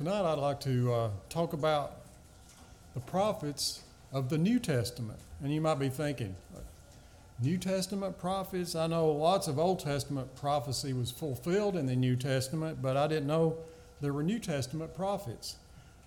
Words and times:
Tonight, 0.00 0.32
I'd 0.32 0.38
like 0.38 0.60
to 0.60 0.94
uh, 0.94 1.10
talk 1.28 1.52
about 1.52 1.96
the 2.94 3.00
prophets 3.00 3.82
of 4.14 4.30
the 4.30 4.38
New 4.38 4.58
Testament. 4.58 5.18
And 5.42 5.52
you 5.52 5.60
might 5.60 5.78
be 5.78 5.90
thinking, 5.90 6.34
New 7.38 7.58
Testament 7.58 8.18
prophets? 8.18 8.74
I 8.74 8.86
know 8.86 9.10
lots 9.10 9.46
of 9.46 9.58
Old 9.58 9.80
Testament 9.80 10.34
prophecy 10.36 10.94
was 10.94 11.10
fulfilled 11.10 11.76
in 11.76 11.84
the 11.84 11.96
New 11.96 12.16
Testament, 12.16 12.80
but 12.80 12.96
I 12.96 13.08
didn't 13.08 13.26
know 13.26 13.58
there 14.00 14.14
were 14.14 14.22
New 14.22 14.38
Testament 14.38 14.94
prophets. 14.94 15.56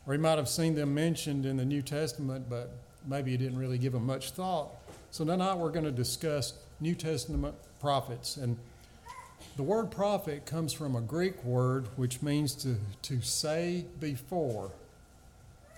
Or 0.08 0.16
you 0.16 0.20
might 0.20 0.40
have 0.40 0.50
seen 0.50 0.74
them 0.74 0.96
mentioned 0.96 1.46
in 1.46 1.58
the 1.58 1.66
New 1.66 1.84
Testament, 1.84 2.50
but 2.50 2.72
maybe 3.06 3.30
you 3.30 3.38
didn't 3.38 3.60
really 3.60 3.78
give 3.78 3.94
them 3.94 4.08
much 4.08 4.32
thought. 4.32 4.70
So 5.12 5.24
tonight 5.24 5.54
we're 5.54 5.70
going 5.70 5.86
to 5.86 5.92
discuss 5.92 6.54
New 6.80 6.96
Testament 6.96 7.54
prophets. 7.80 8.38
And 8.38 8.58
the 9.56 9.64
word 9.64 9.92
prophet 9.92 10.46
comes 10.46 10.74
from 10.74 10.96
a 10.96 11.02
Greek 11.02 11.44
word 11.44 11.88
which 11.96 12.22
means 12.22 12.56
to, 12.56 12.78
to 13.04 13.22
say 13.22 13.86
before, 14.00 14.72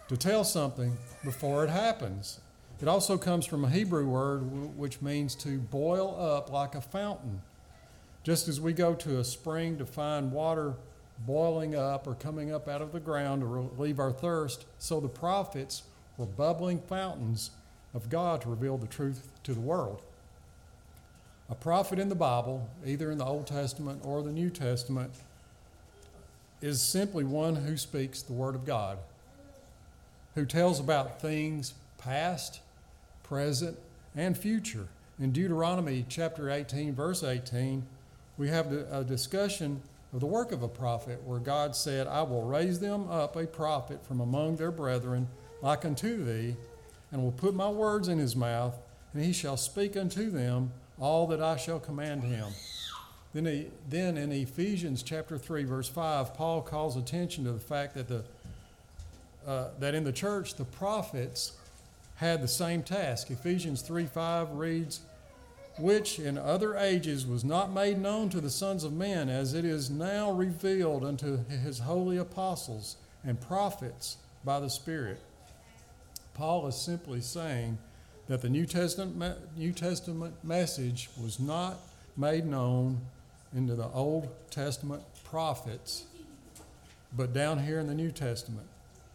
to 0.08 0.16
tell 0.16 0.44
something 0.44 0.98
before 1.24 1.66
it 1.66 1.70
happens. 1.70 2.40
It 2.82 2.88
also 2.88 3.18
comes 3.18 3.46
from 3.46 3.66
a 3.66 3.70
Hebrew 3.70 4.08
word 4.08 4.78
which 4.78 5.02
means 5.02 5.36
to 5.36 5.58
boil 5.58 6.16
up 6.20 6.52
like 6.52 6.76
a 6.76 6.82
fountain. 6.82 7.42
Just 8.24 8.48
as 8.48 8.60
we 8.60 8.74
go 8.74 8.94
to 8.96 9.20
a 9.20 9.24
spring 9.24 9.78
to 9.78 9.86
find 9.86 10.32
water 10.32 10.76
boiling 11.20 11.76
up 11.76 12.08
or 12.08 12.16
coming 12.16 12.54
up 12.54 12.68
out 12.68 12.82
of 12.82 12.92
the 12.92 13.00
ground 13.00 13.42
to 13.42 13.46
relieve 13.46 14.00
our 14.00 14.12
thirst, 14.12 14.66
so 14.80 15.00
the 15.00 15.08
prophets 15.08 15.84
were 16.18 16.26
bubbling 16.26 16.80
fountains 16.80 17.52
of 17.94 18.10
God 18.10 18.42
to 18.42 18.50
reveal 18.50 18.78
the 18.78 18.88
truth 18.88 19.30
to 19.44 19.54
the 19.54 19.62
world. 19.62 20.02
A 21.48 21.56
prophet 21.56 22.00
in 22.00 22.10
the 22.10 22.16
Bible, 22.16 22.68
either 22.86 23.12
in 23.12 23.20
the 23.20 23.26
Old 23.26 23.46
Testament 23.46 24.02
or 24.04 24.24
the 24.24 24.32
New 24.32 24.50
Testament, 24.50 25.12
is 26.60 26.82
simply 26.82 27.24
one 27.24 27.56
who 27.56 27.78
speaks 27.78 28.24
the 28.24 28.34
Word 28.34 28.56
of 28.56 28.66
God, 28.66 28.98
who 30.34 30.46
tells 30.46 30.80
about 30.80 31.22
things 31.22 31.76
past, 32.00 32.62
present, 33.22 33.78
and 34.16 34.36
future. 34.36 34.88
In 35.20 35.32
Deuteronomy 35.32 36.06
chapter 36.10 36.50
18, 36.50 36.96
verse 36.96 37.24
18, 37.24 37.86
we 38.40 38.50
have 38.50 38.72
a 38.72 39.04
discussion 39.04 39.82
of 40.14 40.22
the 40.22 40.26
work 40.26 40.52
of 40.52 40.64
a 40.64 40.68
prophet 40.68 41.22
where 41.26 41.40
God 41.40 41.76
said, 41.76 42.08
I 42.08 42.24
will 42.24 42.42
raise 42.42 42.80
them 42.80 43.08
up 43.10 43.36
a 43.36 43.46
prophet 43.46 44.04
from 44.04 44.20
among 44.20 44.56
their 44.56 44.72
brethren 44.72 45.28
like 45.62 45.86
unto 45.86 46.24
thee, 46.26 46.56
and 47.12 47.22
will 47.22 47.32
put 47.32 47.54
my 47.54 47.70
words 47.70 48.08
in 48.08 48.18
his 48.18 48.36
mouth, 48.36 48.76
and 49.14 49.24
he 49.24 49.32
shall 49.32 49.58
speak 49.58 49.96
unto 49.96 50.32
them 50.32 50.72
all 51.00 51.28
that 51.28 51.42
I 51.42 51.58
shall 51.58 51.80
command 51.80 52.24
him. 52.24 52.48
Then, 53.34 53.46
he, 53.46 53.68
then 53.90 54.18
in 54.18 54.32
Ephesians 54.32 55.04
chapter 55.04 55.38
3, 55.38 55.66
verse 55.66 55.90
5, 55.90 56.34
Paul 56.36 56.62
calls 56.62 56.96
attention 56.96 57.44
to 57.44 57.52
the 57.52 57.60
fact 57.60 57.96
that, 57.96 58.08
the, 58.08 58.24
uh, 59.46 59.70
that 59.80 59.94
in 59.94 60.06
the 60.06 60.14
church 60.14 60.56
the 60.56 60.64
prophets 60.64 61.54
had 62.16 62.42
the 62.42 62.48
same 62.48 62.82
task. 62.82 63.30
Ephesians 63.30 63.82
3 63.82 64.06
5 64.06 64.52
reads, 64.52 65.02
Which 65.78 66.18
in 66.18 66.38
other 66.38 66.78
ages 66.78 67.28
was 67.28 67.44
not 67.44 67.74
made 67.74 68.00
known 68.00 68.30
to 68.30 68.40
the 68.40 68.50
sons 68.50 68.86
of 68.86 68.94
men, 68.94 69.28
as 69.28 69.54
it 69.54 69.66
is 69.66 69.90
now 69.90 70.32
revealed 70.32 71.04
unto 71.04 71.46
his 71.50 71.80
holy 71.80 72.16
apostles 72.16 72.96
and 73.26 73.42
prophets 73.42 74.16
by 74.46 74.62
the 74.62 74.70
Spirit. 74.70 75.20
Paul 76.36 76.68
is 76.68 76.76
simply 76.76 77.20
saying 77.20 77.80
that 78.28 78.42
the 78.42 78.50
New 78.50 78.66
Testament, 78.66 79.38
New 79.58 79.72
Testament 79.72 80.36
message 80.44 81.10
was 81.22 81.40
not 81.40 81.78
made 82.18 82.46
known 82.46 83.00
into 83.56 83.76
the 83.76 83.88
Old 83.90 84.30
Testament 84.50 85.04
prophets, 85.24 86.06
but 87.16 87.34
down 87.34 87.64
here 87.64 87.80
in 87.80 87.88
the 87.88 87.94
New 87.94 88.12
Testament, 88.12 88.68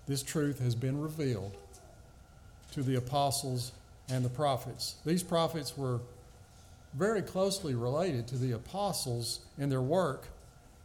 this 0.07 0.23
truth 0.23 0.61
has 0.61 0.75
been 0.75 1.01
revealed 1.01 1.57
to 2.73 2.83
the 2.83 2.95
apostles 2.95 3.73
and 4.09 4.25
the 4.25 4.29
prophets. 4.29 4.97
These 5.05 5.23
prophets 5.23 5.77
were 5.77 6.01
very 6.95 7.23
closely 7.23 7.75
related 7.75 8.27
to 8.29 8.37
the 8.37 8.53
apostles 8.53 9.41
in 9.59 9.69
their 9.69 9.83
work 9.83 10.29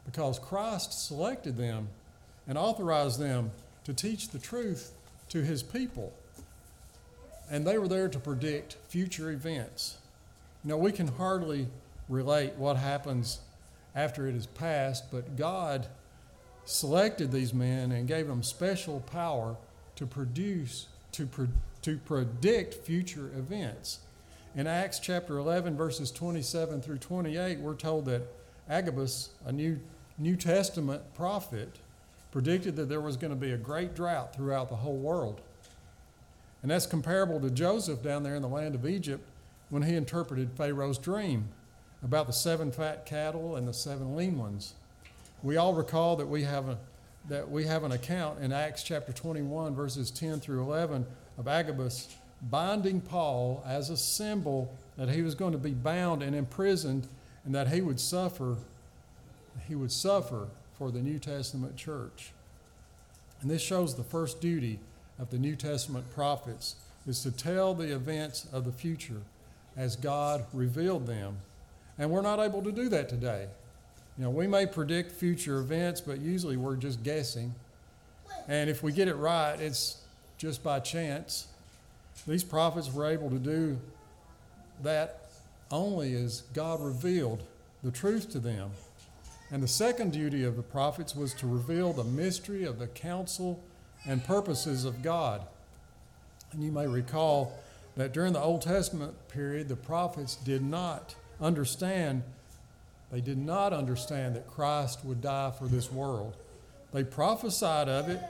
because 0.06 0.38
Christ 0.38 1.08
selected 1.08 1.58
them 1.58 1.88
and 2.48 2.58
authorized 2.58 3.20
them 3.20 3.52
to 3.86 3.94
teach 3.94 4.30
the 4.30 4.40
truth 4.40 4.92
to 5.30 5.42
his 5.42 5.64
people 5.64 6.14
and 7.50 7.66
they 7.66 7.78
were 7.78 7.88
there 7.88 8.10
to 8.10 8.20
predict 8.20 8.78
future 8.88 9.32
events. 9.32 9.98
You 10.64 10.70
know, 10.70 10.78
we 10.78 10.92
can 10.92 11.08
hardly 11.08 11.68
relate 12.10 12.54
what 12.56 12.78
happens 12.78 13.40
after 13.96 14.28
it 14.28 14.36
is 14.36 14.48
passed, 14.48 15.12
but 15.12 15.36
God 15.36 15.88
selected 16.66 17.32
these 17.32 17.54
men 17.54 17.92
and 17.92 18.08
gave 18.08 18.28
them 18.28 18.44
special 18.44 19.00
power 19.00 19.56
to 19.96 20.06
produce, 20.06 20.88
to, 21.14 21.26
pro, 21.26 21.48
to 21.84 21.98
predict 21.98 22.74
future 22.74 23.30
events. 23.38 24.00
In 24.56 24.68
Acts 24.68 25.00
chapter 25.00 25.38
11, 25.38 25.78
verses 25.78 26.12
27 26.12 26.82
through 26.82 26.98
28, 26.98 27.60
we're 27.60 27.76
told 27.76 28.06
that 28.06 28.24
Agabus, 28.70 29.30
a 29.46 29.52
New, 29.52 29.80
New 30.18 30.36
Testament 30.36 31.02
prophet, 31.14 31.80
predicted 32.32 32.76
that 32.76 32.90
there 32.90 33.02
was 33.02 33.16
going 33.16 33.32
to 33.32 33.40
be 33.40 33.52
a 33.52 33.58
great 33.58 33.96
drought 33.96 34.36
throughout 34.36 34.70
the 34.70 34.76
whole 34.76 34.98
world. 34.98 35.42
And 36.66 36.72
that's 36.72 36.88
comparable 36.88 37.40
to 37.42 37.52
Joseph 37.52 38.02
down 38.02 38.24
there 38.24 38.34
in 38.34 38.42
the 38.42 38.48
land 38.48 38.74
of 38.74 38.88
Egypt 38.88 39.24
when 39.70 39.84
he 39.84 39.94
interpreted 39.94 40.50
Pharaoh's 40.58 40.98
dream 40.98 41.50
about 42.04 42.26
the 42.26 42.34
seven 42.34 42.72
fat 42.72 43.06
cattle 43.06 43.56
and 43.56 43.68
the 43.68 43.72
seven 43.72 44.16
lean 44.16 44.40
ones. 44.40 44.74
We 45.44 45.58
all 45.58 45.76
recall 45.76 46.16
that 46.16 46.26
we 46.26 46.42
have 46.42 46.68
a 46.68 46.80
that 47.30 47.52
we 47.52 47.66
have 47.66 47.84
an 47.84 47.92
account 47.92 48.42
in 48.42 48.52
Acts 48.52 48.82
chapter 48.82 49.14
21 49.14 49.76
verses 49.76 50.10
10 50.10 50.40
through 50.40 50.64
11 50.64 51.06
of 51.38 51.48
Agabus 51.48 52.16
binding 52.42 53.00
Paul 53.00 53.64
as 53.68 53.92
a 53.92 53.98
symbol 53.98 54.74
that 54.98 55.10
he 55.10 55.22
was 55.22 55.36
going 55.36 55.52
to 55.52 55.60
be 55.60 55.76
bound 55.76 56.24
and 56.24 56.36
imprisoned 56.36 57.08
and 57.46 57.54
that 57.54 57.68
he 57.68 57.82
would 57.82 58.00
suffer 58.00 58.58
he 59.68 59.76
would 59.76 59.92
suffer 59.92 60.48
for 60.80 60.90
the 60.90 61.00
New 61.04 61.20
Testament 61.20 61.76
church. 61.76 62.32
And 63.44 63.52
this 63.52 63.62
shows 63.62 63.94
the 63.94 64.04
first 64.04 64.42
duty 64.42 64.80
of 65.20 65.30
the 65.30 65.38
New 65.38 65.56
Testament 65.56 66.06
prophets 66.14 66.76
is 67.08 67.22
to 67.24 67.32
tell 67.32 67.74
the 67.74 67.94
events 67.94 68.48
of 68.52 68.66
the 68.66 68.72
future 68.72 69.22
as 69.78 69.96
God 69.96 70.46
revealed 70.54 71.08
them. 71.08 71.38
And 71.98 72.10
we're 72.10 72.22
not 72.22 72.40
able 72.40 72.62
to 72.64 72.72
do 72.72 72.90
that 72.90 73.08
today. 73.10 73.48
You 74.18 74.24
know, 74.24 74.30
we 74.30 74.48
may 74.48 74.66
predict 74.66 75.12
future 75.12 75.60
events, 75.60 76.02
but 76.02 76.20
usually 76.20 76.58
we're 76.58 76.76
just 76.76 77.04
guessing. 77.04 77.54
And 78.48 78.70
if 78.70 78.84
we 78.84 78.92
get 78.92 79.08
it 79.08 79.16
right, 79.16 79.60
it's 79.60 79.98
just 80.38 80.64
by 80.64 80.80
chance. 80.80 81.48
These 82.28 82.44
prophets 82.44 82.92
were 82.92 83.06
able 83.06 83.30
to 83.30 83.40
do 83.40 83.78
that 84.84 85.22
only 85.72 86.14
as 86.16 86.42
God 86.54 86.82
revealed 86.82 87.44
the 87.84 87.92
truth 87.92 88.32
to 88.32 88.40
them. 88.40 88.72
And 89.52 89.62
the 89.62 89.68
second 89.68 90.12
duty 90.12 90.44
of 90.44 90.56
the 90.56 90.64
prophets 90.64 91.16
was 91.16 91.34
to 91.36 91.48
reveal 91.48 91.94
the 91.94 92.04
mystery 92.04 92.64
of 92.64 92.80
the 92.80 92.88
counsel 92.88 93.62
and 94.08 94.24
purposes 94.24 94.86
of 94.86 95.02
God. 95.02 95.42
And 96.52 96.64
you 96.64 96.72
may 96.72 96.88
recall 96.88 97.58
that 97.96 98.14
during 98.14 98.34
the 98.34 98.42
Old 98.42 98.62
Testament 98.62 99.14
period, 99.30 99.68
the 99.68 99.76
prophets 99.76 100.36
did 100.36 100.64
not 100.64 101.16
understand, 101.42 102.24
they 103.12 103.22
did 103.22 103.38
not 103.38 103.74
understand 103.74 104.36
that 104.36 104.48
Christ 104.48 105.04
would 105.04 105.22
die 105.22 105.52
for 105.52 105.68
this 105.68 105.92
world. 105.92 106.36
They 106.94 107.04
prophesied 107.04 107.90
of 107.90 108.10
it, 108.10 108.22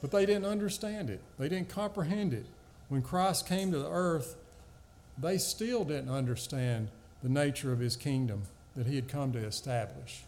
but 0.00 0.10
they 0.10 0.26
didn't 0.26 0.46
understand 0.46 1.10
it, 1.10 1.20
they 1.38 1.48
didn't 1.48 1.68
comprehend 1.68 2.32
it. 2.32 2.46
When 2.88 3.02
Christ 3.02 3.46
came 3.46 3.70
to 3.72 3.78
the 3.78 3.90
earth, 3.90 4.36
they 5.18 5.36
still 5.36 5.84
didn't 5.84 6.10
understand 6.10 6.88
the 7.22 7.28
nature 7.28 7.72
of 7.72 7.80
his 7.80 7.96
kingdom 7.96 8.42
that 8.76 8.86
he 8.86 8.94
had 8.94 9.08
come 9.08 9.32
to 9.32 9.38
establish. 9.38 10.22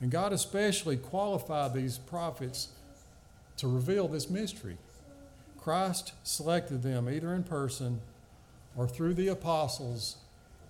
And 0.00 0.10
God 0.10 0.32
especially 0.32 0.96
qualified 0.96 1.72
these 1.72 1.98
prophets 1.98 2.68
to 3.58 3.68
reveal 3.68 4.08
this 4.08 4.28
mystery. 4.28 4.76
Christ 5.58 6.12
selected 6.24 6.82
them 6.82 7.08
either 7.08 7.32
in 7.34 7.44
person 7.44 8.00
or 8.76 8.86
through 8.86 9.14
the 9.14 9.28
apostles 9.28 10.16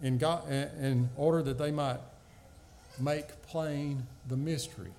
in, 0.03 0.19
God, 0.19 0.49
in 0.51 1.09
order 1.17 1.43
that 1.43 1.59
they 1.59 1.71
might 1.71 1.99
make 3.01 3.43
plain 3.43 4.07
the 4.29 4.37
mystery. 4.37 4.93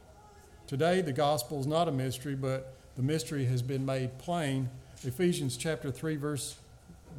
Today, 0.68 1.02
the 1.02 1.14
gospel 1.14 1.60
is 1.60 1.68
not 1.68 1.88
a 1.88 1.92
mystery, 1.92 2.36
but 2.36 2.76
the 2.96 3.04
mystery 3.04 3.46
has 3.46 3.62
been 3.62 3.86
made 3.86 4.18
plain. 4.18 4.70
Ephesians 5.04 5.58
chapter 5.58 5.92
3, 5.92 6.16
verse, 6.16 6.58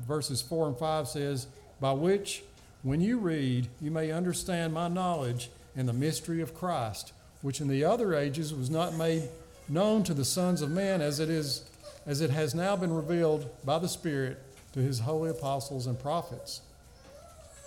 verses 0.07 0.43
4 0.43 0.69
and 0.69 0.79
5 0.79 1.09
says, 1.09 1.47
By 1.81 1.93
which, 1.93 2.43
when 2.83 3.01
you 3.01 3.19
read, 3.19 3.69
you 3.81 3.91
may 3.91 4.11
understand 4.11 4.75
my 4.75 4.89
knowledge 4.89 5.51
in 5.77 5.87
the 5.87 5.93
mystery 5.93 6.41
of 6.41 6.55
Christ, 6.55 7.13
which 7.43 7.61
in 7.61 7.69
the 7.69 7.85
other 7.85 8.15
ages 8.15 8.53
was 8.53 8.69
not 8.69 8.95
made 8.95 9.29
known 9.69 10.03
to 10.05 10.15
the 10.15 10.25
sons 10.25 10.63
of 10.63 10.71
men 10.71 11.01
as 11.01 11.21
it 11.21 11.31
is 11.31 11.63
as 12.07 12.21
it 12.21 12.31
has 12.31 12.55
now 12.55 12.77
been 12.77 12.93
revealed 12.93 13.51
by 13.65 13.79
the 13.79 13.89
Spirit 13.89 14.41
to 14.73 14.81
his 14.81 15.01
holy 15.01 15.29
apostles 15.29 15.87
and 15.87 15.99
prophets. 15.99 16.61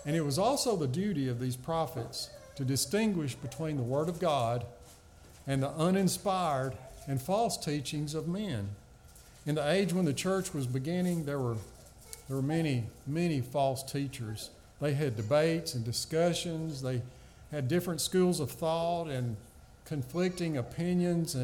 And 0.05 0.15
it 0.15 0.21
was 0.21 0.39
also 0.39 0.77
the 0.77 0.87
duty 0.87 1.27
of 1.27 1.39
these 1.39 1.57
prophets 1.57 2.29
to 2.55 2.63
distinguish 2.63 3.35
between 3.35 3.75
the 3.75 3.83
Word 3.83 4.07
of 4.07 4.19
God 4.19 4.65
and 5.45 5.61
the 5.61 5.69
uninspired 5.71 6.73
and 7.05 7.21
false 7.21 7.57
teachings 7.57 8.15
of 8.15 8.27
men. 8.27 8.69
In 9.45 9.55
the 9.55 9.69
age 9.69 9.93
when 9.93 10.05
the 10.05 10.13
church 10.13 10.53
was 10.53 10.67
beginning, 10.67 11.25
there 11.25 11.39
were, 11.39 11.57
there 12.27 12.37
were 12.37 12.41
many, 12.41 12.85
many 13.07 13.41
false 13.41 13.83
teachers. 13.83 14.51
They 14.79 14.93
had 14.93 15.17
debates 15.17 15.73
and 15.73 15.83
discussions, 15.83 16.81
they 16.81 17.01
had 17.51 17.67
different 17.67 17.99
schools 17.99 18.39
of 18.39 18.51
thought 18.51 19.07
and 19.07 19.35
conflicting 19.85 20.55
opinions 20.55 21.35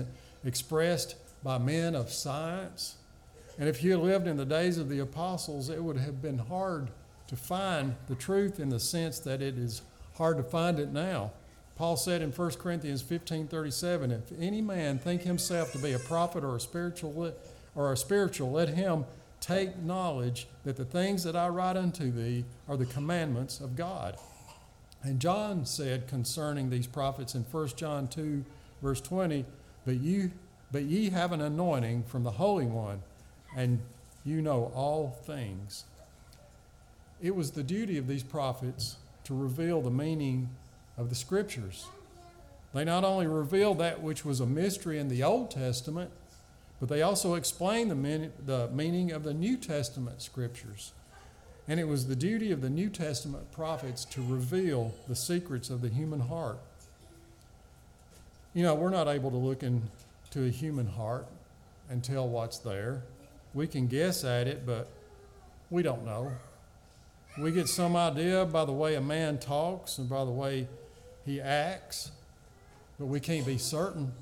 expressed 0.45 1.15
by 1.43 1.57
men 1.57 1.95
of 1.95 2.11
science. 2.11 2.95
And 3.57 3.67
if 3.67 3.83
you 3.83 3.97
lived 3.97 4.27
in 4.27 4.37
the 4.37 4.45
days 4.45 4.77
of 4.77 4.89
the 4.89 4.99
apostles, 4.99 5.69
it 5.69 5.83
would 5.83 5.97
have 5.97 6.21
been 6.21 6.37
hard 6.37 6.89
to 7.27 7.35
find 7.35 7.95
the 8.07 8.15
truth 8.15 8.59
in 8.59 8.69
the 8.69 8.79
sense 8.79 9.19
that 9.19 9.41
it 9.41 9.57
is 9.57 9.81
hard 10.15 10.37
to 10.37 10.43
find 10.43 10.79
it 10.79 10.91
now. 10.91 11.31
Paul 11.75 11.97
said 11.97 12.21
in 12.21 12.31
1 12.31 12.59
Corinthians 12.59 13.01
15:37, 13.01 14.11
"If 14.11 14.31
any 14.39 14.61
man 14.61 14.97
think 14.97 15.23
himself 15.23 15.71
to 15.73 15.77
be 15.77 15.93
a 15.93 15.99
prophet 15.99 16.43
or 16.43 16.55
a 16.55 16.59
spiritual 16.59 17.33
or 17.75 17.91
a 17.91 17.97
spiritual, 17.97 18.51
let 18.51 18.69
him 18.69 19.05
take 19.41 19.77
knowledge 19.77 20.47
that 20.63 20.77
the 20.77 20.85
things 20.85 21.23
that 21.23 21.35
I 21.35 21.49
write 21.49 21.75
unto 21.75 22.11
thee 22.11 22.45
are 22.67 22.77
the 22.77 22.85
commandments 22.85 23.59
of 23.59 23.75
God." 23.75 24.17
And 25.03 25.19
John 25.19 25.65
said 25.65 26.07
concerning 26.07 26.69
these 26.69 26.87
prophets 26.87 27.35
in 27.35 27.43
1 27.43 27.77
John 27.77 28.07
2 28.07 28.45
verse 28.81 29.01
20, 29.01 29.45
"But 29.85 29.99
you 29.99 30.31
but 30.71 30.83
ye 30.83 31.09
have 31.09 31.31
an 31.31 31.41
anointing 31.41 32.03
from 32.03 32.23
the 32.23 32.31
Holy 32.31 32.65
One, 32.65 33.01
and 33.55 33.79
you 34.25 34.41
know 34.41 34.71
all 34.75 35.11
things." 35.25 35.85
It 37.21 37.35
was 37.35 37.51
the 37.51 37.63
duty 37.63 37.97
of 37.97 38.07
these 38.07 38.23
prophets 38.23 38.97
to 39.23 39.33
reveal 39.33 39.81
the 39.81 39.91
meaning 39.91 40.49
of 40.97 41.09
the 41.09 41.15
scriptures. 41.15 41.87
They 42.73 42.83
not 42.83 43.05
only 43.05 43.25
revealed 43.25 43.77
that 43.77 44.01
which 44.03 44.25
was 44.25 44.41
a 44.41 44.45
mystery 44.45 44.99
in 44.99 45.07
the 45.07 45.23
Old 45.23 45.49
Testament, 45.49 46.11
but 46.79 46.89
they 46.89 47.01
also 47.01 47.35
explained 47.35 47.89
the, 47.89 48.31
the 48.45 48.67
meaning 48.73 49.11
of 49.11 49.23
the 49.23 49.33
New 49.33 49.55
Testament 49.55 50.21
scriptures. 50.21 50.91
And 51.67 51.79
it 51.79 51.87
was 51.87 52.07
the 52.07 52.15
duty 52.15 52.51
of 52.51 52.61
the 52.61 52.69
New 52.69 52.89
Testament 52.89 53.51
prophets 53.51 54.05
to 54.05 54.21
reveal 54.21 54.93
the 55.07 55.15
secrets 55.15 55.69
of 55.69 55.81
the 55.81 55.89
human 55.89 56.19
heart. 56.19 56.59
You 58.55 58.63
know, 58.63 58.73
we're 58.73 58.89
not 58.89 59.09
able 59.09 59.31
to 59.31 59.37
look 59.37 59.63
into 59.63 60.45
a 60.45 60.49
human 60.49 60.87
heart 60.87 61.27
and 61.89 62.01
tell 62.01 62.25
what's 62.25 62.57
there. 62.59 63.01
We 63.53 63.67
can 63.67 63.87
guess 63.87 64.23
at 64.23 64.47
it, 64.47 64.65
but 64.65 64.87
we 65.69 65.83
don't 65.83 66.05
know. 66.05 66.31
We 67.37 67.51
get 67.51 67.67
some 67.67 67.97
idea 67.97 68.45
by 68.45 68.63
the 68.63 68.71
way 68.71 68.95
a 68.95 69.01
man 69.01 69.39
talks 69.39 69.97
and 69.97 70.07
by 70.07 70.23
the 70.23 70.31
way 70.31 70.69
he 71.25 71.41
acts, 71.41 72.11
but 72.97 73.07
we 73.07 73.19
can't 73.19 73.45
be 73.45 73.57
certain. 73.57 74.13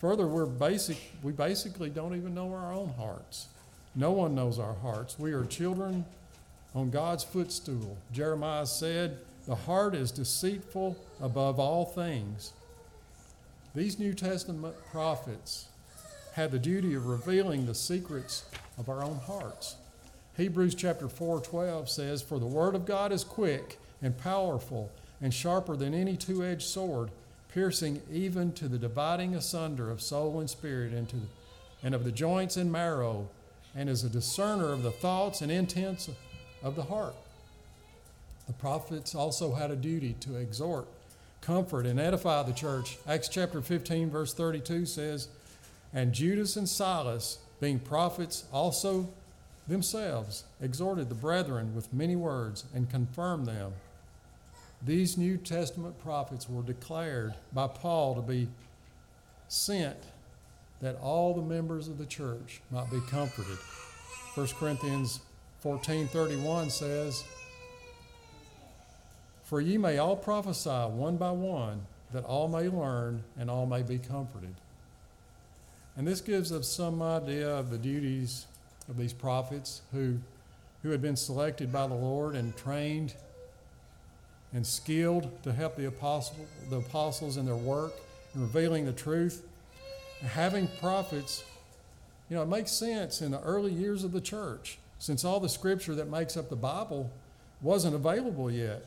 Further, 0.00 0.26
we're 0.26 0.44
basic, 0.44 0.98
we 1.22 1.32
basically 1.32 1.88
don't 1.88 2.14
even 2.14 2.34
know 2.34 2.52
our 2.52 2.74
own 2.74 2.92
hearts. 2.98 3.46
No 3.94 4.12
one 4.12 4.34
knows 4.34 4.58
our 4.58 4.74
hearts. 4.74 5.18
We 5.18 5.32
are 5.32 5.46
children 5.46 6.04
on 6.74 6.90
God's 6.90 7.24
footstool. 7.24 7.96
Jeremiah 8.12 8.66
said, 8.66 9.16
The 9.46 9.54
heart 9.54 9.94
is 9.94 10.10
deceitful 10.10 10.98
above 11.22 11.58
all 11.58 11.86
things. 11.86 12.52
These 13.74 13.98
New 13.98 14.14
Testament 14.14 14.76
prophets 14.92 15.66
had 16.34 16.52
the 16.52 16.60
duty 16.60 16.94
of 16.94 17.06
revealing 17.06 17.66
the 17.66 17.74
secrets 17.74 18.44
of 18.78 18.88
our 18.88 19.02
own 19.02 19.16
hearts. 19.16 19.74
Hebrews 20.36 20.76
chapter 20.76 21.08
4:12 21.08 21.88
says, 21.88 22.22
"For 22.22 22.38
the 22.38 22.46
word 22.46 22.76
of 22.76 22.86
God 22.86 23.10
is 23.10 23.24
quick 23.24 23.80
and 24.00 24.16
powerful 24.16 24.90
and 25.20 25.34
sharper 25.34 25.74
than 25.74 25.92
any 25.92 26.16
two-edged 26.16 26.62
sword, 26.62 27.10
piercing 27.48 28.00
even 28.12 28.52
to 28.52 28.68
the 28.68 28.78
dividing 28.78 29.34
asunder 29.34 29.90
of 29.90 30.00
soul 30.00 30.38
and 30.38 30.48
spirit 30.48 30.92
and, 30.92 31.08
to, 31.08 31.22
and 31.82 31.96
of 31.96 32.04
the 32.04 32.12
joints 32.12 32.56
and 32.56 32.70
marrow, 32.70 33.28
and 33.74 33.90
is 33.90 34.04
a 34.04 34.08
discerner 34.08 34.70
of 34.70 34.84
the 34.84 34.92
thoughts 34.92 35.42
and 35.42 35.50
intents 35.50 36.08
of 36.62 36.76
the 36.76 36.84
heart." 36.84 37.16
The 38.46 38.52
prophets 38.52 39.16
also 39.16 39.54
had 39.54 39.72
a 39.72 39.76
duty 39.76 40.12
to 40.20 40.36
exhort, 40.36 40.86
comfort, 41.44 41.86
and 41.86 42.00
edify 42.00 42.42
the 42.42 42.52
church. 42.52 42.98
Acts 43.06 43.28
chapter 43.28 43.60
15, 43.60 44.10
verse 44.10 44.32
32 44.34 44.86
says, 44.86 45.28
And 45.92 46.12
Judas 46.12 46.56
and 46.56 46.68
Silas, 46.68 47.38
being 47.60 47.78
prophets, 47.78 48.44
also 48.52 49.08
themselves 49.68 50.44
exhorted 50.60 51.08
the 51.08 51.14
brethren 51.14 51.74
with 51.74 51.92
many 51.92 52.16
words 52.16 52.64
and 52.74 52.90
confirmed 52.90 53.46
them. 53.46 53.72
These 54.82 55.16
New 55.16 55.38
Testament 55.38 55.98
prophets 56.02 56.48
were 56.48 56.62
declared 56.62 57.34
by 57.52 57.68
Paul 57.68 58.14
to 58.16 58.22
be 58.22 58.48
sent 59.48 59.96
that 60.80 60.96
all 61.00 61.34
the 61.34 61.42
members 61.42 61.88
of 61.88 61.96
the 61.96 62.06
church 62.06 62.60
might 62.70 62.90
be 62.90 63.00
comforted. 63.08 63.58
1 64.34 64.46
Corinthians 64.58 65.20
14:31 65.64 66.70
says, 66.70 67.24
"For 69.44 69.60
ye 69.60 69.78
may 69.78 69.98
all 69.98 70.16
prophesy 70.16 70.70
one 70.70 71.16
by 71.16 71.30
one, 71.30 71.86
that 72.12 72.24
all 72.24 72.48
may 72.48 72.68
learn 72.68 73.24
and 73.38 73.50
all 73.50 73.66
may 73.66 73.82
be 73.82 73.98
comforted." 73.98 74.54
And 75.96 76.08
this 76.08 76.20
gives 76.20 76.50
us 76.50 76.66
some 76.66 77.00
idea 77.00 77.48
of 77.48 77.70
the 77.70 77.78
duties 77.78 78.46
of 78.88 78.96
these 78.96 79.12
prophets 79.12 79.82
who, 79.92 80.18
who 80.82 80.90
had 80.90 81.00
been 81.00 81.16
selected 81.16 81.72
by 81.72 81.86
the 81.86 81.94
Lord 81.94 82.34
and 82.34 82.56
trained 82.56 83.14
and 84.52 84.66
skilled 84.66 85.30
to 85.42 85.52
help 85.52 85.76
the, 85.76 85.86
apostle, 85.86 86.36
the 86.70 86.78
apostles 86.78 87.36
in 87.36 87.46
their 87.46 87.56
work 87.56 87.92
in 88.34 88.40
revealing 88.40 88.86
the 88.86 88.92
truth. 88.92 89.46
And 90.20 90.30
having 90.30 90.68
prophets, 90.80 91.44
you 92.28 92.36
know, 92.36 92.42
it 92.42 92.48
makes 92.48 92.72
sense 92.72 93.20
in 93.20 93.30
the 93.30 93.40
early 93.42 93.72
years 93.72 94.04
of 94.04 94.12
the 94.12 94.20
church, 94.20 94.78
since 94.98 95.24
all 95.24 95.38
the 95.38 95.48
scripture 95.48 95.94
that 95.96 96.08
makes 96.08 96.36
up 96.36 96.48
the 96.48 96.56
Bible 96.56 97.10
wasn't 97.60 97.94
available 97.94 98.50
yet. 98.50 98.84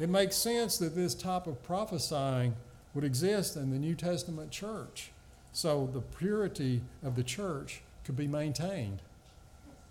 It 0.00 0.08
makes 0.08 0.34
sense 0.34 0.78
that 0.78 0.94
this 0.94 1.14
type 1.14 1.46
of 1.46 1.62
prophesying 1.62 2.54
would 2.94 3.04
exist 3.04 3.54
in 3.54 3.70
the 3.70 3.78
New 3.78 3.94
Testament 3.94 4.50
church. 4.50 5.10
So 5.52 5.90
the 5.92 6.00
purity 6.00 6.80
of 7.02 7.16
the 7.16 7.22
church 7.22 7.82
could 8.04 8.16
be 8.16 8.26
maintained. 8.26 9.00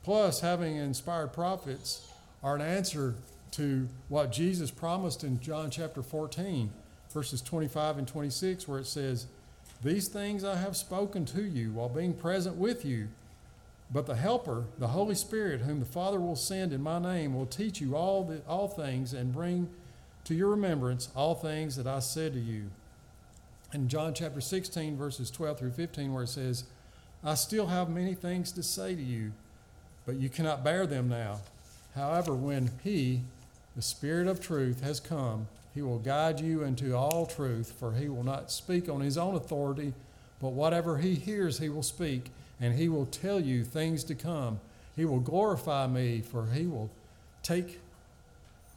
Plus, 0.03 0.39
having 0.39 0.77
inspired 0.77 1.31
prophets 1.31 2.11
are 2.41 2.55
an 2.55 2.61
answer 2.61 3.13
to 3.51 3.87
what 4.07 4.31
Jesus 4.31 4.71
promised 4.71 5.23
in 5.23 5.39
John 5.41 5.69
chapter 5.69 6.01
14, 6.01 6.71
verses 7.13 7.41
25 7.41 7.99
and 7.99 8.07
26, 8.07 8.67
where 8.67 8.79
it 8.79 8.87
says, 8.87 9.27
These 9.83 10.07
things 10.07 10.43
I 10.43 10.55
have 10.55 10.75
spoken 10.75 11.25
to 11.25 11.43
you 11.43 11.71
while 11.71 11.89
being 11.89 12.13
present 12.13 12.55
with 12.55 12.83
you. 12.83 13.09
But 13.91 14.07
the 14.07 14.15
Helper, 14.15 14.65
the 14.79 14.87
Holy 14.87 15.15
Spirit, 15.15 15.61
whom 15.61 15.79
the 15.79 15.85
Father 15.85 16.19
will 16.19 16.35
send 16.35 16.73
in 16.73 16.81
my 16.81 16.99
name, 16.99 17.35
will 17.35 17.45
teach 17.45 17.81
you 17.81 17.95
all, 17.95 18.23
the, 18.23 18.41
all 18.47 18.67
things 18.67 19.13
and 19.13 19.33
bring 19.33 19.67
to 20.29 20.35
your 20.35 20.49
remembrance 20.49 21.09
all 21.15 21.35
things 21.35 21.75
that 21.75 21.87
I 21.87 21.99
said 21.99 22.33
to 22.33 22.39
you. 22.39 22.69
In 23.73 23.89
John 23.89 24.13
chapter 24.13 24.39
16, 24.39 24.95
verses 24.95 25.29
12 25.29 25.59
through 25.59 25.71
15, 25.71 26.13
where 26.13 26.23
it 26.23 26.29
says, 26.29 26.63
I 27.23 27.35
still 27.35 27.67
have 27.67 27.89
many 27.89 28.13
things 28.13 28.51
to 28.53 28.63
say 28.63 28.95
to 28.95 29.01
you 29.01 29.33
but 30.09 30.15
you 30.19 30.27
cannot 30.27 30.63
bear 30.63 30.87
them 30.87 31.07
now. 31.07 31.39
However, 31.93 32.33
when 32.33 32.71
He, 32.83 33.21
the 33.75 33.81
Spirit 33.83 34.25
of 34.25 34.39
truth, 34.39 34.81
has 34.81 34.99
come, 34.99 35.47
He 35.75 35.83
will 35.83 35.99
guide 35.99 36.39
you 36.39 36.63
into 36.63 36.95
all 36.95 37.27
truth, 37.27 37.73
for 37.79 37.93
He 37.93 38.09
will 38.09 38.23
not 38.23 38.49
speak 38.49 38.89
on 38.89 39.01
His 39.01 39.19
own 39.19 39.35
authority, 39.35 39.93
but 40.41 40.53
whatever 40.53 40.97
He 40.97 41.13
hears, 41.13 41.59
He 41.59 41.69
will 41.69 41.83
speak, 41.83 42.31
and 42.59 42.73
He 42.73 42.89
will 42.89 43.05
tell 43.05 43.39
you 43.39 43.63
things 43.63 44.03
to 44.05 44.15
come. 44.15 44.59
He 44.95 45.05
will 45.05 45.19
glorify 45.19 45.85
me, 45.85 46.21
for 46.21 46.47
He 46.47 46.65
will 46.65 46.89
take 47.43 47.79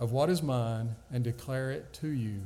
of 0.03 0.11
what 0.11 0.29
is 0.29 0.43
mine 0.43 0.97
and 1.13 1.23
declare 1.23 1.71
it 1.71 1.93
to 1.93 2.09
you. 2.09 2.41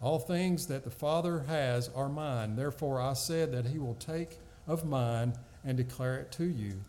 All 0.00 0.18
things 0.18 0.66
that 0.68 0.82
the 0.82 0.90
Father 0.90 1.40
has 1.40 1.90
are 1.94 2.08
mine. 2.08 2.56
Therefore, 2.56 3.02
I 3.02 3.12
said 3.12 3.52
that 3.52 3.66
He 3.66 3.78
will 3.78 3.96
take 3.96 4.38
of 4.66 4.86
mine 4.86 5.34
and 5.62 5.76
declare 5.76 6.16
it 6.16 6.32
to 6.32 6.44
you. 6.44 6.80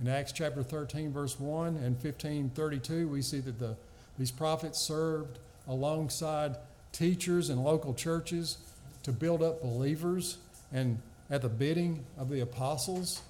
In 0.00 0.06
Acts 0.06 0.30
chapter 0.30 0.62
13, 0.62 1.12
verse 1.12 1.40
1 1.40 1.74
and 1.74 1.98
15, 1.98 2.50
32, 2.50 3.08
we 3.08 3.20
see 3.20 3.40
that 3.40 3.58
the, 3.58 3.74
these 4.16 4.30
prophets 4.30 4.78
served 4.78 5.40
alongside 5.66 6.54
teachers 6.92 7.50
and 7.50 7.64
local 7.64 7.94
churches 7.94 8.58
to 9.02 9.10
build 9.10 9.42
up 9.42 9.60
believers 9.60 10.38
and 10.72 11.00
at 11.30 11.42
the 11.42 11.48
bidding 11.48 12.04
of 12.16 12.30
the 12.30 12.42
apostles. 12.42 13.22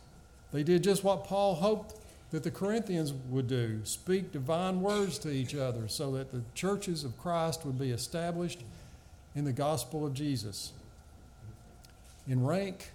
They 0.52 0.62
did 0.62 0.84
just 0.84 1.04
what 1.04 1.24
Paul 1.24 1.54
hoped 1.54 1.94
that 2.36 2.42
the 2.42 2.50
Corinthians 2.50 3.14
would 3.30 3.48
do 3.48 3.80
speak 3.84 4.30
divine 4.30 4.82
words 4.82 5.16
to 5.16 5.30
each 5.30 5.54
other 5.54 5.88
so 5.88 6.10
that 6.10 6.30
the 6.30 6.42
churches 6.54 7.02
of 7.02 7.18
Christ 7.18 7.64
would 7.64 7.78
be 7.78 7.92
established 7.92 8.60
in 9.34 9.46
the 9.46 9.54
gospel 9.54 10.04
of 10.04 10.12
Jesus. 10.12 10.72
In 12.28 12.44
rank, 12.44 12.90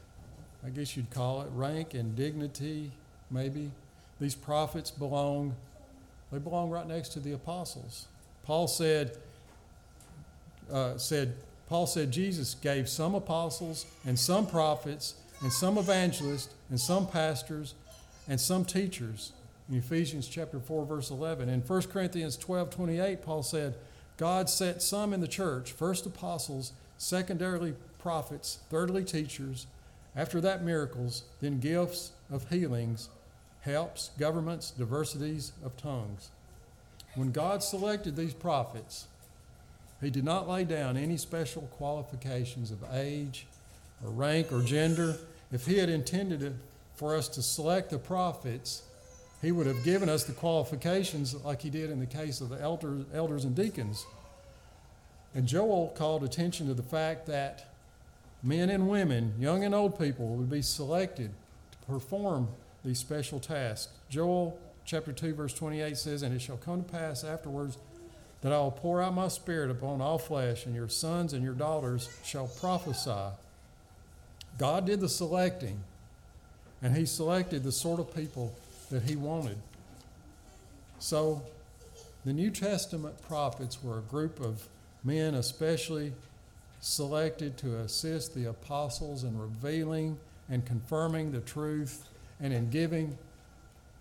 I 0.64 0.70
guess 0.70 0.96
you'd 0.96 1.10
call 1.10 1.42
it, 1.42 1.48
rank 1.56 1.96
and 1.96 2.16
dignity 2.16 2.92
maybe. 3.32 3.72
These 4.20 4.36
prophets 4.36 4.92
belong, 4.92 5.56
they 6.32 6.38
belong 6.38 6.70
right 6.70 6.88
next 6.88 7.10
to 7.14 7.20
the 7.20 7.32
apostles. 7.32 8.06
Paul 8.44 8.68
said, 8.68 9.18
uh, 10.72 11.00
said, 11.00 11.34
Paul 11.68 11.88
said 11.88 12.12
Jesus 12.12 12.54
gave 12.54 12.88
some 12.88 13.16
apostles 13.16 13.88
and 14.06 14.20
some 14.20 14.46
prophets 14.46 15.16
and 15.42 15.52
some 15.52 15.80
evangelists 15.80 16.54
and 16.70 16.80
some 16.80 17.08
pastors 17.08 17.74
and 18.28 18.40
some 18.40 18.66
teachers. 18.66 19.34
In 19.70 19.78
Ephesians 19.78 20.28
chapter 20.28 20.60
4 20.60 20.86
verse 20.86 21.10
11 21.10 21.50
in 21.50 21.62
1 21.62 21.82
Corinthians 21.84 22.38
12:28 22.38 23.22
Paul 23.22 23.44
said 23.44 23.76
God 24.18 24.50
set 24.50 24.82
some 24.82 25.14
in 25.14 25.22
the 25.22 25.28
church, 25.28 25.72
first 25.72 26.06
apostles, 26.06 26.74
secondarily 26.98 27.74
prophets, 27.98 28.60
thirdly 28.70 29.04
teachers, 29.04 29.66
after 30.16 30.42
that 30.42 30.64
miracles, 30.64 31.24
then 31.40 31.60
gifts 31.60 32.12
of 32.30 32.50
healings, 32.50 33.10
helps, 33.62 34.12
governments, 34.20 34.72
diversities 34.72 35.54
of 35.64 35.78
tongues. 35.78 36.30
When 37.16 37.32
God 37.32 37.64
selected 37.64 38.16
these 38.16 38.34
prophets, 38.34 39.08
he 40.02 40.10
did 40.10 40.24
not 40.24 40.50
lay 40.50 40.64
down 40.64 40.98
any 40.98 41.18
special 41.18 41.64
qualifications 41.78 42.72
of 42.72 42.84
age 42.92 43.46
or 44.04 44.12
rank 44.12 44.52
or 44.52 44.62
gender. 44.62 45.18
If 45.52 45.66
he 45.66 45.78
had 45.78 45.90
intended 45.90 46.56
for 47.02 47.16
us 47.16 47.28
to 47.28 47.42
select 47.42 47.90
the 47.90 47.98
prophets, 47.98 48.84
he 49.42 49.52
would 49.52 49.66
have 49.66 49.84
given 49.84 50.08
us 50.08 50.24
the 50.24 50.34
qualifications 50.34 51.34
like 51.34 51.60
he 51.60 51.72
did 51.72 51.90
in 51.90 52.00
the 52.00 52.06
case 52.06 52.42
of 52.42 52.50
the 52.50 52.62
elders, 52.62 53.08
elders 53.12 53.44
and 53.44 53.56
deacons. 53.56 54.06
And 55.34 55.48
Joel 55.48 55.96
called 55.98 56.24
attention 56.24 56.68
to 56.68 56.76
the 56.76 56.84
fact 56.84 57.26
that 57.26 57.74
men 58.44 58.70
and 58.70 58.88
women, 58.88 59.34
young 59.40 59.64
and 59.64 59.74
old 59.74 59.98
people, 59.98 60.28
would 60.36 60.52
be 60.52 60.62
selected 60.62 61.32
to 61.72 61.78
perform 61.88 62.50
these 62.86 63.00
special 63.00 63.40
tasks. 63.40 63.92
Joel 64.12 64.60
chapter 64.86 65.12
2, 65.12 65.34
verse 65.34 65.56
28 65.56 65.98
says, 65.98 66.22
And 66.22 66.36
it 66.36 66.40
shall 66.40 66.58
come 66.58 66.84
to 66.84 66.92
pass 66.92 67.24
afterwards 67.24 67.80
that 68.42 68.54
I 68.54 68.60
will 68.60 68.70
pour 68.70 69.02
out 69.02 69.16
my 69.16 69.28
spirit 69.28 69.72
upon 69.72 70.02
all 70.02 70.20
flesh, 70.20 70.68
and 70.68 70.76
your 70.76 70.88
sons 70.88 71.34
and 71.34 71.44
your 71.44 71.56
daughters 71.56 72.10
shall 72.24 72.46
prophesy. 72.46 73.36
God 74.60 74.86
did 74.86 75.00
the 75.00 75.10
selecting, 75.10 75.84
and 76.82 76.96
He 76.96 77.06
selected 77.06 77.64
the 77.64 77.72
sort 77.72 78.00
of 78.00 78.16
people 78.16 78.54
that 78.90 79.04
He 79.04 79.16
wanted. 79.16 79.58
So, 81.00 81.42
the 82.26 82.34
New 82.34 82.52
Testament 82.52 83.20
prophets 83.28 83.84
were 83.84 83.98
a 83.98 84.02
group 84.02 84.40
of 84.40 84.68
men, 85.04 85.34
especially 85.34 86.14
selected 86.80 87.58
to 87.58 87.80
assist 87.80 88.36
the 88.36 88.50
apostles 88.50 89.24
in 89.24 89.38
revealing 89.38 90.20
and 90.50 90.66
confirming 90.66 91.32
the 91.32 91.40
truth 91.40 92.08
and 92.40 92.54
in 92.54 92.70
giving 92.70 93.18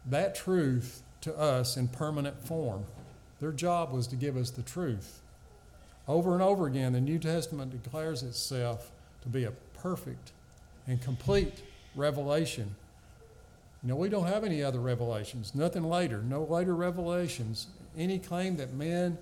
that 0.06 0.34
truth 0.34 1.02
to 1.22 1.37
us 1.38 1.76
in 1.76 1.88
permanent 1.88 2.42
form. 2.42 2.84
Their 3.40 3.52
job 3.52 3.92
was 3.92 4.06
to 4.08 4.16
give 4.16 4.37
us 4.37 4.50
the 4.50 4.62
truth. 4.62 5.20
Over 6.08 6.34
and 6.34 6.42
over 6.42 6.66
again, 6.66 6.92
the 6.92 7.00
New 7.00 7.18
Testament 7.18 7.82
declares 7.82 8.22
itself 8.22 8.90
to 9.22 9.28
be 9.28 9.44
a 9.44 9.52
perfect 9.75 10.32
and 10.87 11.00
complete 11.00 11.62
revelation. 11.94 12.75
You 13.82 13.88
know, 13.88 13.97
we 13.97 14.09
don't 14.09 14.26
have 14.26 14.44
any 14.44 14.62
other 14.62 14.80
revelations, 14.80 15.54
nothing 15.54 15.85
later, 15.85 16.23
no 16.23 16.44
later 16.44 16.75
revelations. 16.75 17.66
Any 17.97 18.18
claim 18.18 18.56
that 18.56 18.75
men 18.75 19.16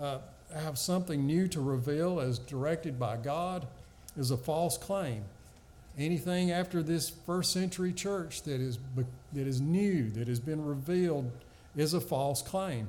uh, 0.00 0.18
have 0.54 0.78
something 0.78 1.26
new 1.26 1.48
to 1.48 1.60
reveal 1.60 2.20
as 2.20 2.38
directed 2.38 2.98
by 2.98 3.16
God 3.16 3.66
is 4.16 4.30
a 4.30 4.36
false 4.36 4.78
claim. 4.78 5.24
Anything 5.98 6.50
after 6.50 6.82
this 6.82 7.08
first 7.08 7.52
century 7.52 7.92
church 7.92 8.42
that 8.42 8.60
is, 8.60 8.78
that 9.32 9.46
is 9.46 9.60
new, 9.60 10.10
that 10.10 10.28
has 10.28 10.38
been 10.38 10.64
revealed, 10.64 11.30
is 11.74 11.94
a 11.94 12.00
false 12.00 12.42
claim. 12.42 12.88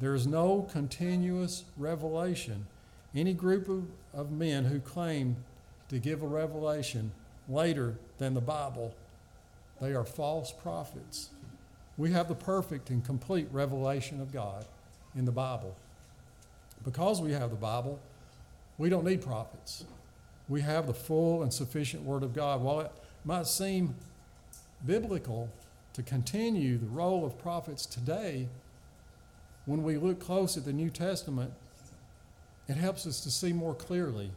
There 0.00 0.14
is 0.14 0.26
no 0.26 0.68
continuous 0.70 1.64
revelation. 1.76 2.66
Any 3.14 3.32
group 3.32 3.68
of, 3.68 3.84
of 4.12 4.30
men 4.30 4.66
who 4.66 4.80
claim 4.80 5.36
to 5.88 5.98
give 5.98 6.22
a 6.22 6.26
revelation 6.26 7.12
later 7.48 7.96
than 8.18 8.34
the 8.34 8.40
Bible, 8.40 8.94
they 9.80 9.94
are 9.94 10.04
false 10.04 10.52
prophets. 10.52 11.30
We 11.96 12.10
have 12.12 12.28
the 12.28 12.34
perfect 12.34 12.90
and 12.90 13.04
complete 13.04 13.48
revelation 13.52 14.20
of 14.20 14.32
God 14.32 14.64
in 15.14 15.24
the 15.24 15.32
Bible. 15.32 15.76
Because 16.84 17.20
we 17.20 17.32
have 17.32 17.50
the 17.50 17.56
Bible, 17.56 17.98
we 18.78 18.88
don't 18.88 19.04
need 19.04 19.22
prophets. 19.22 19.84
We 20.48 20.60
have 20.60 20.86
the 20.86 20.94
full 20.94 21.42
and 21.42 21.52
sufficient 21.52 22.04
Word 22.04 22.22
of 22.22 22.34
God. 22.34 22.60
While 22.62 22.80
it 22.80 22.92
might 23.24 23.46
seem 23.46 23.94
biblical 24.84 25.48
to 25.94 26.02
continue 26.02 26.78
the 26.78 26.86
role 26.86 27.24
of 27.24 27.38
prophets 27.38 27.86
today, 27.86 28.48
when 29.64 29.82
we 29.82 29.96
look 29.96 30.20
close 30.20 30.56
at 30.56 30.64
the 30.64 30.72
New 30.72 30.90
Testament, 30.90 31.52
it 32.68 32.76
helps 32.76 33.06
us 33.06 33.20
to 33.22 33.30
see 33.30 33.52
more 33.52 33.74
clearly 33.74 34.30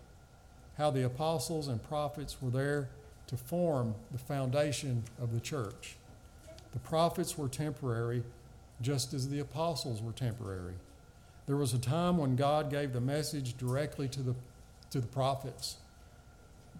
how 0.78 0.90
the 0.90 1.06
apostles 1.06 1.68
and 1.68 1.84
prophets 1.84 2.42
were 2.42 2.50
there 2.50 2.90
to 3.30 3.38
form 3.38 3.96
the 4.12 4.18
foundation 4.18 5.04
of 5.22 5.34
the 5.34 5.40
church. 5.40 5.96
The 6.74 6.80
prophets 6.80 7.38
were 7.38 7.48
temporary, 7.48 8.24
just 8.82 9.14
as 9.14 9.30
the 9.30 9.40
apostles 9.40 10.02
were 10.02 10.12
temporary. 10.12 10.76
There 11.48 11.56
was 11.56 11.74
a 11.74 11.80
time 11.80 12.18
when 12.18 12.36
God 12.36 12.70
gave 12.70 12.94
the 12.94 13.02
message 13.02 13.58
directly 13.58 14.08
to 14.10 14.22
the, 14.22 14.36
to 14.92 15.00
the 15.00 15.08
prophets. 15.08 15.78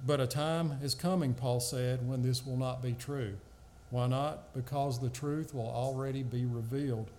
But 0.06 0.20
a 0.20 0.28
time 0.28 0.80
is 0.84 0.94
coming, 0.94 1.34
Paul 1.34 1.60
said, 1.60 2.08
when 2.08 2.22
this 2.22 2.46
will 2.46 2.58
not 2.58 2.82
be 2.82 2.94
true. 2.94 3.38
Why 3.90 4.08
not? 4.08 4.54
Because 4.54 5.00
the 5.00 5.10
truth 5.10 5.54
will 5.54 5.70
already 5.70 6.24
be 6.24 6.46
revealed 6.46 7.10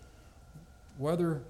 whether 1.01 1.41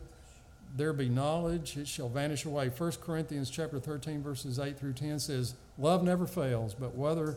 there 0.76 0.92
be 0.92 1.08
knowledge, 1.08 1.76
it 1.76 1.88
shall 1.88 2.08
vanish 2.08 2.44
away. 2.44 2.68
1 2.68 2.92
Corinthians 3.02 3.50
chapter 3.50 3.80
13, 3.80 4.22
verses 4.22 4.60
8 4.60 4.78
through 4.78 4.92
10 4.92 5.18
says, 5.18 5.54
Love 5.76 6.04
never 6.04 6.26
fails, 6.26 6.72
but 6.72 6.94
whether 6.94 7.36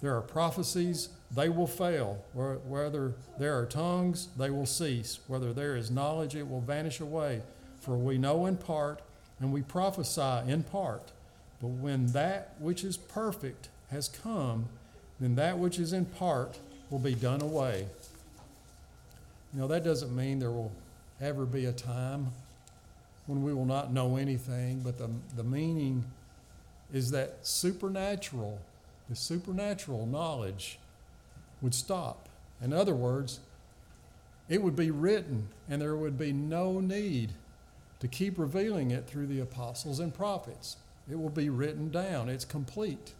there 0.00 0.16
are 0.16 0.22
prophecies, 0.22 1.10
they 1.34 1.48
will 1.48 1.66
fail. 1.66 2.24
Whether 2.34 3.14
there 3.38 3.58
are 3.58 3.66
tongues, 3.66 4.28
they 4.36 4.50
will 4.50 4.66
cease. 4.66 5.20
Whether 5.26 5.52
there 5.52 5.76
is 5.76 5.90
knowledge, 5.90 6.34
it 6.34 6.48
will 6.48 6.60
vanish 6.60 7.00
away. 7.00 7.42
For 7.80 7.96
we 7.96 8.18
know 8.18 8.46
in 8.46 8.56
part, 8.56 9.02
and 9.40 9.52
we 9.52 9.62
prophesy 9.62 10.50
in 10.50 10.62
part. 10.62 11.12
But 11.60 11.68
when 11.68 12.06
that 12.08 12.54
which 12.58 12.84
is 12.84 12.96
perfect 12.96 13.68
has 13.90 14.08
come, 14.08 14.66
then 15.18 15.34
that 15.36 15.58
which 15.58 15.78
is 15.78 15.92
in 15.92 16.06
part 16.06 16.58
will 16.88 16.98
be 16.98 17.14
done 17.14 17.42
away. 17.42 17.86
You 19.52 19.60
know, 19.60 19.68
that 19.68 19.84
doesn't 19.84 20.14
mean 20.14 20.38
there 20.38 20.50
will 20.50 20.72
ever 21.20 21.44
be 21.44 21.66
a 21.66 21.72
time 21.72 22.28
when 23.26 23.42
we 23.42 23.52
will 23.52 23.66
not 23.66 23.92
know 23.92 24.16
anything, 24.16 24.80
but 24.80 24.98
the, 24.98 25.10
the 25.36 25.44
meaning 25.44 26.04
is 26.92 27.10
that 27.10 27.38
supernatural, 27.42 28.58
the 29.10 29.16
supernatural 29.16 30.06
knowledge 30.06 30.78
would 31.60 31.74
stop. 31.74 32.28
In 32.62 32.72
other 32.72 32.94
words, 32.94 33.40
it 34.48 34.62
would 34.62 34.76
be 34.76 34.90
written, 34.90 35.48
and 35.68 35.82
there 35.82 35.96
would 35.96 36.16
be 36.16 36.32
no 36.32 36.80
need 36.80 37.32
to 37.98 38.08
keep 38.08 38.38
revealing 38.38 38.90
it 38.90 39.06
through 39.06 39.26
the 39.26 39.40
apostles 39.40 40.00
and 40.00 40.14
prophets. 40.14 40.76
It 41.10 41.18
will 41.18 41.28
be 41.28 41.50
written 41.50 41.90
down, 41.90 42.28
it's 42.28 42.44
complete. 42.44 43.12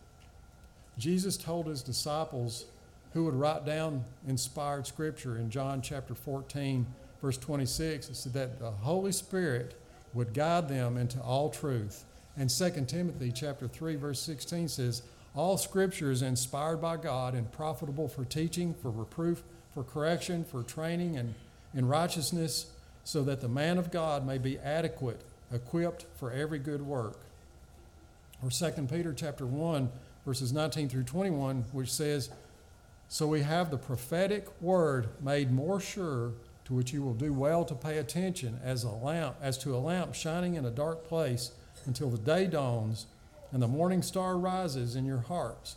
Jesus 0.97 1.37
told 1.37 1.67
his 1.67 1.83
disciples 1.83 2.65
who 3.13 3.25
would 3.25 3.35
write 3.35 3.67
down 3.67 4.05
inspired 4.27 4.87
scripture 4.87 5.37
in 5.37 5.51
John 5.51 5.83
chapter 5.83 6.15
14 6.15 6.87
verse 7.21 7.37
26, 7.37 8.11
it 8.11 8.17
said 8.17 8.33
that 8.33 8.59
the 8.59 8.71
Holy 8.71 9.13
Spirit 9.13 9.75
would 10.15 10.35
guide 10.35 10.69
them 10.69 10.97
into 10.97 11.21
all 11.21 11.51
truth. 11.51 12.05
And 12.37 12.49
2 12.49 12.71
Timothy 12.87 13.33
chapter 13.33 13.69
3, 13.69 13.97
verse 13.97 14.21
16 14.21 14.69
says, 14.69 15.03
All 15.35 15.57
scripture 15.57 16.11
is 16.11 16.23
inspired 16.23 16.79
by 16.79 16.97
God 16.97 17.35
and 17.35 17.51
profitable 17.53 18.09
for 18.09 18.25
teaching, 18.25 18.75
for 18.75 18.91
reproof, 18.91 19.43
for 19.73 19.85
correction, 19.85 20.45
for 20.45 20.63
training 20.63 21.17
and 21.17 21.35
in 21.73 21.87
righteousness, 21.87 22.73
so 23.05 23.23
that 23.23 23.41
the 23.41 23.49
man 23.49 23.79
of 23.79 23.93
God 23.93 24.27
may 24.27 24.39
be 24.39 24.59
adequate, 24.59 25.21
equipped 25.53 26.05
for 26.17 26.33
every 26.33 26.59
good 26.59 26.83
work. 26.83 27.21
Or 28.43 28.51
2 28.51 28.89
Peter 28.91 29.13
chapter 29.13 29.47
1, 29.47 29.91
verses 30.27 30.53
19 30.53 30.89
through 30.89 31.05
21, 31.05 31.65
which 31.73 31.93
says, 31.93 32.31
So 33.09 33.29
we 33.29 33.43
have 33.43 33.71
the 33.71 33.79
prophetic 33.79 34.49
word 34.61 35.09
made 35.23 35.53
more 35.53 35.81
sure 35.81 36.33
to 36.65 36.75
which 36.75 36.93
you 36.93 37.03
will 37.03 37.15
do 37.15 37.33
well 37.33 37.65
to 37.65 37.75
pay 37.75 37.99
attention 37.99 38.59
as 38.65 38.83
a 38.83 38.91
lamp 38.91 39.37
as 39.41 39.59
to 39.59 39.75
a 39.75 39.79
lamp 39.79 40.15
shining 40.15 40.55
in 40.55 40.65
a 40.65 40.71
dark 40.71 41.05
place 41.05 41.53
until 41.87 42.11
the 42.11 42.19
day 42.19 42.47
dawns 42.47 43.07
and 43.53 43.63
the 43.63 43.69
morning 43.69 44.03
star 44.03 44.37
rises 44.39 44.97
in 44.97 45.05
your 45.05 45.21
hearts. 45.21 45.77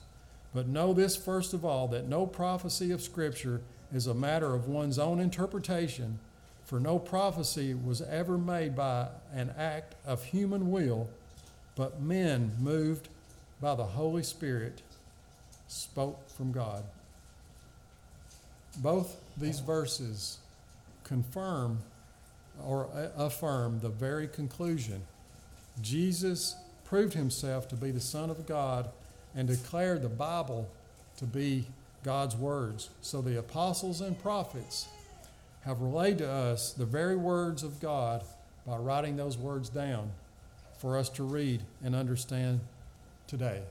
But 0.53 0.67
know 0.67 0.93
this 0.93 1.15
first 1.15 1.53
of 1.53 1.65
all 1.65 1.87
that 1.89 2.07
no 2.07 2.25
prophecy 2.27 2.91
of 2.91 3.01
Scripture 3.01 3.61
is 3.93 4.07
a 4.07 4.13
matter 4.13 4.53
of 4.53 4.67
one's 4.67 4.99
own 4.99 5.19
interpretation, 5.19 6.19
for 6.65 6.79
no 6.79 6.99
prophecy 6.99 7.73
was 7.73 8.01
ever 8.01 8.37
made 8.37 8.75
by 8.75 9.07
an 9.33 9.53
act 9.57 9.95
of 10.05 10.23
human 10.25 10.71
will, 10.71 11.09
but 11.75 12.01
men 12.01 12.53
moved 12.59 13.09
by 13.59 13.75
the 13.75 13.83
Holy 13.83 14.23
Spirit 14.23 14.81
spoke 15.67 16.29
from 16.29 16.51
God. 16.51 16.83
Both 18.77 19.17
these 19.37 19.59
verses 19.59 20.37
confirm 21.03 21.79
or 22.63 22.87
affirm 23.17 23.79
the 23.79 23.89
very 23.89 24.27
conclusion. 24.27 25.01
Jesus 25.81 26.55
proved 26.85 27.13
himself 27.13 27.67
to 27.69 27.75
be 27.75 27.91
the 27.91 27.99
Son 27.99 28.29
of 28.29 28.45
God 28.45 28.89
and 29.35 29.47
declared 29.47 30.01
the 30.01 30.09
Bible 30.09 30.69
to 31.17 31.25
be 31.25 31.65
God's 32.03 32.35
words. 32.35 32.89
So 33.01 33.21
the 33.21 33.39
apostles 33.39 34.01
and 34.01 34.19
prophets 34.19 34.87
have 35.61 35.81
relayed 35.81 36.17
to 36.19 36.29
us 36.29 36.73
the 36.73 36.85
very 36.85 37.15
words 37.15 37.63
of 37.63 37.79
God 37.79 38.23
by 38.65 38.77
writing 38.77 39.15
those 39.15 39.37
words 39.37 39.69
down 39.69 40.11
for 40.77 40.97
us 40.97 41.09
to 41.09 41.23
read 41.23 41.61
and 41.83 41.95
understand 41.95 42.59
today. 43.27 43.61